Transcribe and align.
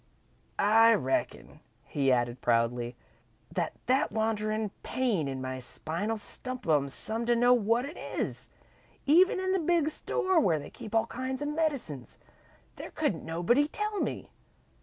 "I 0.57 0.95
reckon," 0.95 1.59
he 1.83 2.11
added, 2.11 2.41
proudly, 2.41 2.95
"that 3.53 3.73
that 3.85 4.11
wanderin' 4.11 4.71
pain 4.81 5.27
in 5.27 5.43
my 5.43 5.59
spine'll 5.59 6.17
stump 6.17 6.67
'em 6.67 6.89
some 6.89 7.23
to 7.27 7.35
know 7.35 7.53
what 7.53 7.85
it 7.85 7.97
is. 7.97 8.49
Even 9.05 9.39
in 9.39 9.51
the 9.51 9.59
big 9.59 9.89
store 9.89 10.39
where 10.39 10.57
they 10.57 10.71
keep 10.71 10.95
all 10.95 11.05
kinds 11.05 11.43
of 11.43 11.49
medicines, 11.49 12.17
there 12.77 12.89
couldn't 12.89 13.23
nobody 13.23 13.67
tell 13.67 13.99
me. 13.99 14.31